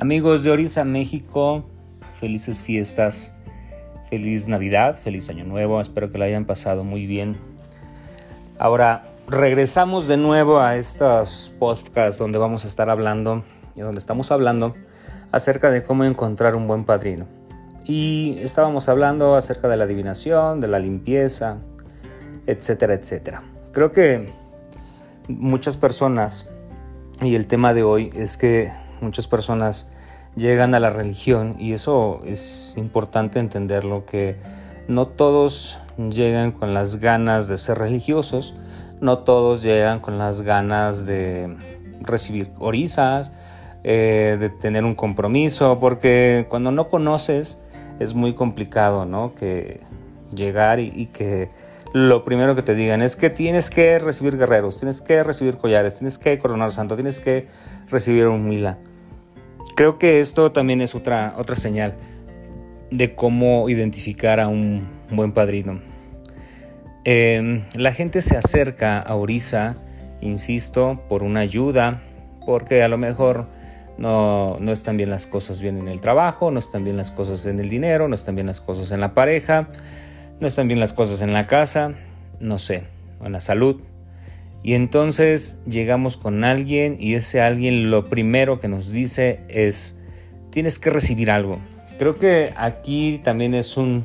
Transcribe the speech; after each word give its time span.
Amigos 0.00 0.44
de 0.44 0.52
Orisa, 0.52 0.84
México, 0.84 1.64
felices 2.12 2.62
fiestas, 2.62 3.34
feliz 4.08 4.46
Navidad, 4.46 4.96
feliz 4.96 5.28
Año 5.28 5.42
Nuevo, 5.44 5.80
espero 5.80 6.12
que 6.12 6.18
lo 6.18 6.24
hayan 6.24 6.44
pasado 6.44 6.84
muy 6.84 7.04
bien. 7.04 7.36
Ahora, 8.60 9.06
regresamos 9.26 10.06
de 10.06 10.16
nuevo 10.16 10.60
a 10.60 10.76
estos 10.76 11.52
podcasts 11.58 12.16
donde 12.16 12.38
vamos 12.38 12.64
a 12.64 12.68
estar 12.68 12.90
hablando 12.90 13.42
y 13.74 13.80
donde 13.80 13.98
estamos 13.98 14.30
hablando 14.30 14.76
acerca 15.32 15.68
de 15.68 15.82
cómo 15.82 16.04
encontrar 16.04 16.54
un 16.54 16.68
buen 16.68 16.84
padrino. 16.84 17.26
Y 17.84 18.36
estábamos 18.38 18.88
hablando 18.88 19.34
acerca 19.34 19.66
de 19.66 19.78
la 19.78 19.82
adivinación, 19.82 20.60
de 20.60 20.68
la 20.68 20.78
limpieza, 20.78 21.58
etcétera, 22.46 22.94
etcétera. 22.94 23.42
Creo 23.72 23.90
que 23.90 24.28
muchas 25.26 25.76
personas, 25.76 26.48
y 27.20 27.34
el 27.34 27.48
tema 27.48 27.74
de 27.74 27.82
hoy 27.82 28.10
es 28.14 28.36
que 28.36 28.70
muchas 29.00 29.26
personas 29.26 29.90
llegan 30.38 30.74
a 30.74 30.80
la 30.80 30.90
religión 30.90 31.56
y 31.58 31.72
eso 31.72 32.22
es 32.24 32.72
importante 32.76 33.40
entenderlo 33.40 34.06
que 34.06 34.36
no 34.86 35.06
todos 35.06 35.78
llegan 35.98 36.52
con 36.52 36.72
las 36.72 36.96
ganas 36.96 37.48
de 37.48 37.58
ser 37.58 37.78
religiosos, 37.78 38.54
no 39.00 39.18
todos 39.18 39.62
llegan 39.62 40.00
con 40.00 40.16
las 40.16 40.42
ganas 40.42 41.06
de 41.06 41.56
recibir 42.00 42.50
orisas, 42.58 43.32
eh, 43.84 44.36
de 44.38 44.48
tener 44.48 44.84
un 44.84 44.94
compromiso, 44.94 45.78
porque 45.80 46.46
cuando 46.48 46.70
no 46.70 46.88
conoces 46.88 47.60
es 47.98 48.14
muy 48.14 48.34
complicado, 48.34 49.04
¿no? 49.04 49.34
Que 49.34 49.80
llegar 50.32 50.78
y, 50.78 50.92
y 50.94 51.06
que 51.06 51.50
lo 51.92 52.24
primero 52.24 52.54
que 52.54 52.62
te 52.62 52.74
digan 52.74 53.02
es 53.02 53.16
que 53.16 53.30
tienes 53.30 53.70
que 53.70 53.98
recibir 53.98 54.38
guerreros, 54.38 54.78
tienes 54.78 55.00
que 55.00 55.22
recibir 55.24 55.56
collares, 55.56 55.96
tienes 55.96 56.16
que 56.16 56.38
coronar 56.38 56.70
santo, 56.70 56.94
tienes 56.94 57.18
que 57.20 57.48
recibir 57.88 58.26
un 58.28 58.48
mila. 58.48 58.78
Creo 59.78 59.96
que 59.96 60.18
esto 60.18 60.50
también 60.50 60.80
es 60.80 60.96
otra, 60.96 61.34
otra 61.38 61.54
señal 61.54 61.94
de 62.90 63.14
cómo 63.14 63.68
identificar 63.68 64.40
a 64.40 64.48
un 64.48 64.88
buen 65.08 65.30
padrino. 65.30 65.78
Em, 67.04 67.62
la 67.76 67.92
gente 67.92 68.20
se 68.20 68.36
acerca 68.36 68.98
a 68.98 69.14
Orisa, 69.14 69.76
insisto, 70.20 71.00
por 71.08 71.22
una 71.22 71.38
ayuda, 71.38 72.02
porque 72.44 72.82
a 72.82 72.88
lo 72.88 72.98
mejor 72.98 73.46
no, 73.98 74.56
no 74.58 74.72
están 74.72 74.96
bien 74.96 75.10
las 75.10 75.28
cosas 75.28 75.62
bien 75.62 75.78
en 75.78 75.86
el 75.86 76.00
trabajo, 76.00 76.50
no 76.50 76.58
están 76.58 76.82
bien 76.82 76.96
las 76.96 77.12
cosas 77.12 77.46
en 77.46 77.60
el 77.60 77.68
dinero, 77.68 78.08
no 78.08 78.16
están 78.16 78.34
bien 78.34 78.48
las 78.48 78.60
cosas 78.60 78.90
en 78.90 78.98
la 78.98 79.14
pareja, 79.14 79.68
no 80.40 80.48
están 80.48 80.66
bien 80.66 80.80
las 80.80 80.92
cosas 80.92 81.22
en 81.22 81.32
la 81.32 81.46
casa, 81.46 81.92
no 82.40 82.58
sé, 82.58 82.82
en 83.24 83.30
la 83.30 83.40
salud. 83.40 83.80
Y 84.62 84.74
entonces 84.74 85.62
llegamos 85.68 86.16
con 86.16 86.44
alguien 86.44 86.96
y 86.98 87.14
ese 87.14 87.40
alguien 87.40 87.90
lo 87.90 88.06
primero 88.06 88.60
que 88.60 88.68
nos 88.68 88.90
dice 88.90 89.40
es, 89.48 89.98
tienes 90.50 90.78
que 90.78 90.90
recibir 90.90 91.30
algo. 91.30 91.58
Creo 91.98 92.18
que 92.18 92.52
aquí 92.56 93.20
también 93.22 93.54
es 93.54 93.76
un 93.76 94.04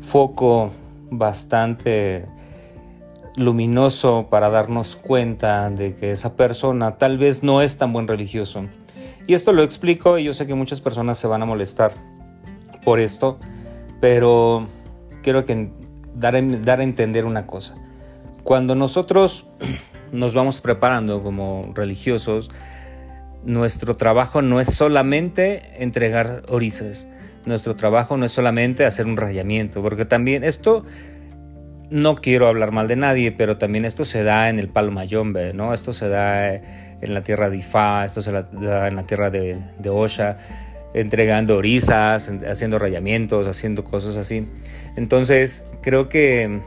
foco 0.00 0.72
bastante 1.10 2.26
luminoso 3.36 4.26
para 4.30 4.50
darnos 4.50 4.96
cuenta 4.96 5.70
de 5.70 5.94
que 5.94 6.12
esa 6.12 6.36
persona 6.36 6.98
tal 6.98 7.18
vez 7.18 7.42
no 7.42 7.62
es 7.62 7.78
tan 7.78 7.92
buen 7.92 8.08
religioso. 8.08 8.64
Y 9.26 9.34
esto 9.34 9.52
lo 9.52 9.62
explico 9.62 10.18
y 10.18 10.24
yo 10.24 10.32
sé 10.32 10.46
que 10.46 10.54
muchas 10.54 10.80
personas 10.80 11.18
se 11.18 11.26
van 11.26 11.42
a 11.42 11.46
molestar 11.46 11.92
por 12.84 12.98
esto, 12.98 13.38
pero 14.00 14.66
quiero 15.22 15.44
que 15.44 15.70
dar, 16.14 16.62
dar 16.62 16.80
a 16.80 16.82
entender 16.82 17.24
una 17.24 17.46
cosa. 17.46 17.76
Cuando 18.42 18.74
nosotros 18.74 19.46
nos 20.12 20.34
vamos 20.34 20.60
preparando 20.60 21.22
como 21.22 21.72
religiosos, 21.74 22.50
nuestro 23.44 23.96
trabajo 23.96 24.42
no 24.42 24.60
es 24.60 24.74
solamente 24.74 25.82
entregar 25.82 26.42
orisas, 26.48 27.08
nuestro 27.46 27.74
trabajo 27.76 28.16
no 28.16 28.26
es 28.26 28.32
solamente 28.32 28.84
hacer 28.84 29.06
un 29.06 29.16
rayamiento, 29.16 29.82
porque 29.82 30.04
también 30.04 30.44
esto, 30.44 30.84
no 31.90 32.14
quiero 32.14 32.48
hablar 32.48 32.70
mal 32.72 32.86
de 32.86 32.96
nadie, 32.96 33.32
pero 33.32 33.56
también 33.56 33.84
esto 33.84 34.04
se 34.04 34.22
da 34.22 34.48
en 34.48 34.58
el 34.58 34.68
Palo 34.68 34.92
Mayombe, 34.92 35.54
¿no? 35.54 35.72
Esto 35.72 35.92
se 35.92 36.08
da 36.08 36.54
en 36.54 37.14
la 37.14 37.22
tierra 37.22 37.48
de 37.48 37.56
Ifá, 37.56 38.04
esto 38.04 38.20
se 38.22 38.30
da 38.32 38.88
en 38.88 38.96
la 38.96 39.04
tierra 39.04 39.30
de, 39.30 39.58
de 39.78 39.90
Osha, 39.90 40.36
entregando 40.92 41.56
orisas, 41.56 42.30
haciendo 42.48 42.78
rayamientos, 42.78 43.46
haciendo 43.46 43.84
cosas 43.84 44.16
así. 44.16 44.46
Entonces, 44.96 45.66
creo 45.82 46.08
que 46.08 46.60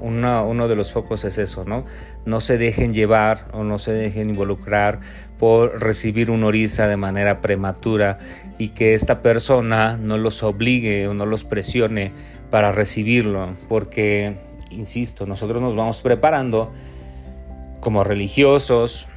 uno 0.00 0.68
de 0.68 0.76
los 0.76 0.92
focos 0.92 1.24
es 1.24 1.38
eso, 1.38 1.64
¿no? 1.64 1.84
No 2.24 2.40
se 2.40 2.58
dejen 2.58 2.94
llevar 2.94 3.46
o 3.52 3.64
no 3.64 3.78
se 3.78 3.92
dejen 3.92 4.30
involucrar 4.30 5.00
por 5.38 5.80
recibir 5.80 6.30
un 6.30 6.44
orisa 6.44 6.86
de 6.86 6.96
manera 6.96 7.40
prematura 7.40 8.18
y 8.58 8.68
que 8.68 8.94
esta 8.94 9.22
persona 9.22 9.96
no 9.96 10.18
los 10.18 10.42
obligue 10.42 11.08
o 11.08 11.14
no 11.14 11.26
los 11.26 11.44
presione 11.44 12.12
para 12.50 12.72
recibirlo, 12.72 13.56
porque, 13.68 14.36
insisto, 14.70 15.26
nosotros 15.26 15.62
nos 15.62 15.76
vamos 15.76 16.02
preparando 16.02 16.72
como 17.80 18.04
religiosos, 18.04 19.08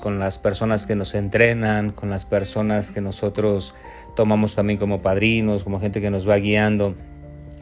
con 0.00 0.18
las 0.18 0.38
personas 0.38 0.86
que 0.86 0.96
nos 0.96 1.14
entrenan, 1.14 1.90
con 1.90 2.10
las 2.10 2.24
personas 2.24 2.90
que 2.90 3.00
nosotros 3.00 3.74
tomamos 4.16 4.54
también 4.54 4.78
como 4.78 5.02
padrinos, 5.02 5.62
como 5.62 5.78
gente 5.78 6.00
que 6.00 6.10
nos 6.10 6.28
va 6.28 6.36
guiando. 6.36 6.94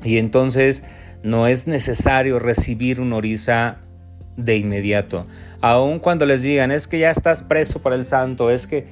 Y 0.05 0.19
entonces 0.19 0.85
no 1.23 1.47
es 1.47 1.67
necesario 1.67 2.39
recibir 2.39 3.01
un 3.01 3.13
orisa 3.13 3.79
de 4.37 4.57
inmediato. 4.57 5.27
Aun 5.61 5.99
cuando 5.99 6.25
les 6.27 6.43
digan, 6.43 6.71
es 6.71 6.87
que 6.87 6.99
ya 6.99 7.11
estás 7.11 7.43
preso 7.43 7.83
por 7.83 7.93
el 7.93 8.07
santo, 8.07 8.51
es 8.51 8.67
que 8.67 8.87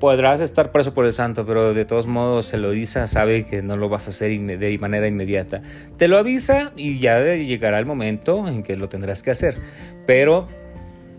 podrás 0.00 0.40
estar 0.40 0.72
preso 0.72 0.94
por 0.94 1.06
el 1.06 1.12
santo, 1.12 1.46
pero 1.46 1.74
de 1.74 1.84
todos 1.84 2.06
modos 2.06 2.52
el 2.52 2.64
orisa 2.64 3.06
sabe 3.06 3.46
que 3.46 3.62
no 3.62 3.74
lo 3.74 3.88
vas 3.88 4.06
a 4.06 4.10
hacer 4.10 4.38
de 4.38 4.78
manera 4.78 5.06
inmediata. 5.06 5.62
Te 5.96 6.08
lo 6.08 6.18
avisa 6.18 6.72
y 6.76 6.98
ya 6.98 7.20
llegará 7.34 7.78
el 7.78 7.86
momento 7.86 8.48
en 8.48 8.62
que 8.62 8.76
lo 8.76 8.88
tendrás 8.88 9.22
que 9.22 9.30
hacer. 9.30 9.58
Pero 10.06 10.48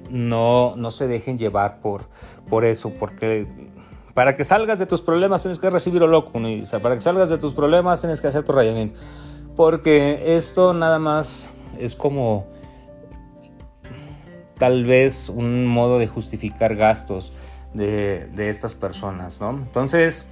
no, 0.10 0.76
no 0.76 0.92
se 0.92 1.08
dejen 1.08 1.38
llevar 1.38 1.80
por, 1.82 2.10
por 2.50 2.66
eso, 2.66 2.92
porque 2.92 3.46
para 4.14 4.36
que 4.36 4.44
salgas 4.44 4.80
de 4.80 4.88
tus 4.88 5.02
problemas 5.02 5.44
tienes 5.44 5.60
que 5.60 5.70
recibir 5.70 6.02
o 6.02 6.08
loco, 6.08 6.32
para 6.82 6.96
que 6.96 7.02
salgas 7.02 7.30
de 7.30 7.38
tus 7.38 7.54
problemas 7.54 8.00
tienes 8.00 8.20
que 8.20 8.28
hacer 8.28 8.44
tu 8.44 8.52
rayamiento 8.52 9.00
porque 9.58 10.38
esto 10.38 10.74
nada 10.74 11.00
más 11.00 11.50
es 11.80 11.96
como 11.96 12.46
tal 14.58 14.86
vez 14.86 15.30
un 15.30 15.66
modo 15.66 16.00
de 16.00 16.08
justificar 16.08 16.76
gastos 16.76 17.34
de, 17.74 18.30
estas 18.38 18.76
personas, 18.76 19.42
¿no? 19.42 19.50
Entonces, 19.50 20.30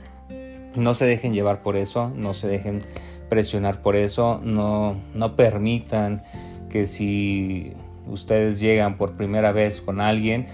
no 0.76 0.94
se 0.94 1.06
dejen 1.06 1.34
llevar 1.34 1.64
por 1.64 1.76
eso, 1.76 2.12
no 2.16 2.34
se 2.34 2.48
dejen 2.48 2.82
presionar 3.28 3.82
por 3.82 3.96
eso, 3.96 4.40
no, 4.44 4.96
no 5.14 5.36
permitan 5.36 6.24
que 6.70 6.86
si 6.86 7.74
ustedes 8.08 8.60
llegan 8.60 8.96
por 8.96 9.14
primera 9.14 9.52
vez 9.52 9.82
con 9.82 10.02
alguien, 10.02 10.48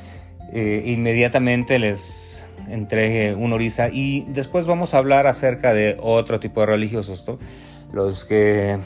eh, 0.53 0.83
inmediatamente 0.85 1.77
les 1.77 2.45
entregue 2.69 3.35
un 3.35 3.51
orisa 3.51 3.89
y 3.89 4.21
después 4.29 4.65
vamos 4.65 4.93
a 4.93 4.97
hablar 4.97 5.27
acerca 5.27 5.73
de 5.73 5.97
otro 6.01 6.39
tipo 6.39 6.61
de 6.61 6.67
religiosos, 6.67 7.25
¿no? 7.27 7.37
Los 7.93 8.25
que 8.25 8.77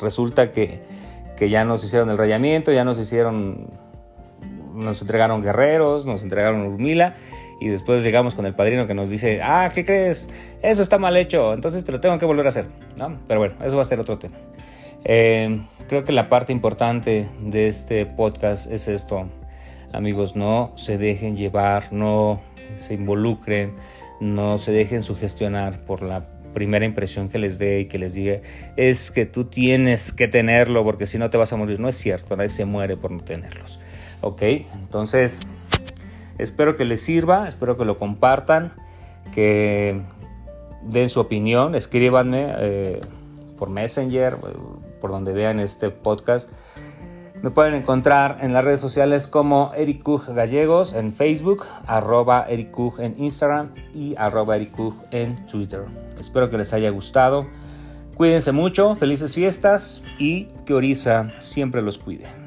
resulta 0.00 0.50
que, 0.50 0.82
ya 1.40 1.64
nos 1.64 1.84
hicieron 1.84 2.08
el 2.08 2.16
rayamiento, 2.16 2.72
ya 2.72 2.84
nos 2.84 2.98
hicieron, 2.98 3.66
nos 4.72 5.02
entregaron 5.02 5.42
guerreros, 5.42 6.06
nos 6.06 6.22
entregaron 6.22 6.62
urmila 6.62 7.14
y 7.60 7.68
después 7.68 8.02
llegamos 8.02 8.34
con 8.34 8.46
el 8.46 8.54
padrino 8.54 8.86
que 8.86 8.94
nos 8.94 9.10
dice, 9.10 9.40
ah, 9.42 9.70
¿qué 9.74 9.84
crees? 9.84 10.28
Eso 10.62 10.80
está 10.80 10.98
mal 10.98 11.16
hecho, 11.16 11.52
entonces 11.52 11.84
te 11.84 11.92
lo 11.92 12.00
tengo 12.00 12.18
que 12.18 12.24
volver 12.24 12.46
a 12.46 12.48
hacer, 12.48 12.66
¿no? 12.98 13.18
Pero 13.28 13.40
bueno, 13.40 13.56
eso 13.64 13.76
va 13.76 13.82
a 13.82 13.86
ser 13.86 14.00
otro 14.00 14.18
tema. 14.18 14.36
Eh, 15.04 15.62
creo 15.86 16.04
que 16.04 16.12
la 16.12 16.30
parte 16.30 16.52
importante 16.52 17.28
de 17.40 17.68
este 17.68 18.06
podcast 18.06 18.70
es 18.70 18.88
esto, 18.88 19.26
amigos, 19.92 20.34
no 20.34 20.72
se 20.76 20.96
dejen 20.96 21.36
llevar, 21.36 21.92
no 21.92 22.40
se 22.76 22.94
involucren, 22.94 23.74
no 24.20 24.56
se 24.56 24.72
dejen 24.72 25.02
sugestionar 25.02 25.80
por 25.84 26.02
la 26.02 26.33
primera 26.54 26.84
impresión 26.86 27.28
que 27.28 27.38
les 27.38 27.58
dé 27.58 27.80
y 27.80 27.84
que 27.86 27.98
les 27.98 28.14
diga 28.14 28.38
es 28.76 29.10
que 29.10 29.26
tú 29.26 29.44
tienes 29.44 30.12
que 30.12 30.28
tenerlo 30.28 30.84
porque 30.84 31.06
si 31.06 31.18
no 31.18 31.28
te 31.28 31.36
vas 31.36 31.52
a 31.52 31.56
morir. 31.56 31.80
No 31.80 31.88
es 31.88 31.96
cierto, 31.96 32.36
nadie 32.36 32.48
se 32.48 32.64
muere 32.64 32.96
por 32.96 33.10
no 33.10 33.22
tenerlos. 33.22 33.80
Ok, 34.20 34.42
entonces 34.42 35.40
espero 36.38 36.76
que 36.76 36.84
les 36.84 37.02
sirva, 37.02 37.46
espero 37.46 37.76
que 37.76 37.84
lo 37.84 37.98
compartan, 37.98 38.72
que 39.34 40.00
den 40.82 41.08
su 41.08 41.20
opinión, 41.20 41.74
escríbanme 41.74 42.54
eh, 42.58 43.00
por 43.58 43.68
Messenger, 43.68 44.36
por 45.00 45.10
donde 45.10 45.32
vean 45.32 45.60
este 45.60 45.90
podcast. 45.90 46.50
Me 47.44 47.50
pueden 47.50 47.74
encontrar 47.74 48.38
en 48.40 48.54
las 48.54 48.64
redes 48.64 48.80
sociales 48.80 49.28
como 49.28 49.70
Eric 49.76 50.02
Gallegos 50.28 50.94
en 50.94 51.12
Facebook, 51.12 51.66
arroba 51.86 52.46
Eric 52.48 52.74
en 52.98 53.22
Instagram 53.22 53.74
y 53.92 54.14
arroba 54.16 54.56
Eric 54.56 54.72
en 55.10 55.44
Twitter. 55.44 55.84
Espero 56.18 56.48
que 56.48 56.56
les 56.56 56.72
haya 56.72 56.88
gustado. 56.88 57.46
Cuídense 58.14 58.52
mucho, 58.52 58.94
felices 58.94 59.34
fiestas 59.34 60.02
y 60.18 60.46
que 60.64 60.72
Orisa 60.72 61.32
siempre 61.40 61.82
los 61.82 61.98
cuide. 61.98 62.43